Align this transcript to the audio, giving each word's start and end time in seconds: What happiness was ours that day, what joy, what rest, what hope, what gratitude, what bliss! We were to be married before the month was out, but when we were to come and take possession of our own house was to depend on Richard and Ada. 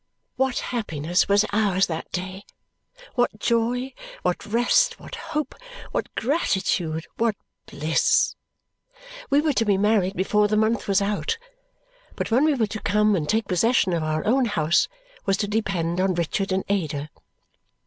What 0.35 0.57
happiness 0.73 1.29
was 1.29 1.45
ours 1.53 1.85
that 1.85 2.11
day, 2.11 2.43
what 3.13 3.37
joy, 3.37 3.93
what 4.23 4.47
rest, 4.47 4.99
what 4.99 5.13
hope, 5.13 5.53
what 5.91 6.09
gratitude, 6.15 7.05
what 7.17 7.35
bliss! 7.67 8.33
We 9.29 9.41
were 9.41 9.53
to 9.53 9.63
be 9.63 9.77
married 9.77 10.15
before 10.15 10.47
the 10.47 10.57
month 10.57 10.87
was 10.87 11.03
out, 11.03 11.37
but 12.15 12.31
when 12.31 12.45
we 12.45 12.55
were 12.55 12.65
to 12.65 12.81
come 12.81 13.15
and 13.15 13.29
take 13.29 13.47
possession 13.47 13.93
of 13.93 14.01
our 14.01 14.25
own 14.25 14.45
house 14.45 14.87
was 15.27 15.37
to 15.37 15.47
depend 15.47 16.01
on 16.01 16.15
Richard 16.15 16.51
and 16.51 16.63
Ada. 16.67 17.11